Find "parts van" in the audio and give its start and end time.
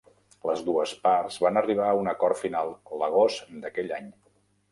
1.07-1.59